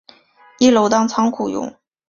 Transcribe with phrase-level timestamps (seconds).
[0.57, 1.75] 一楼当仓库用